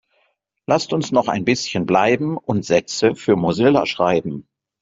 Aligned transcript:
Lasst 0.65 0.93
uns 0.93 1.11
noch 1.11 1.27
ein 1.27 1.45
bisschen 1.45 1.85
bleiben 1.85 2.35
und 2.35 2.65
Sätze 2.65 3.13
für 3.15 3.35
Mozilla 3.35 3.85
schreiben. 3.85 4.47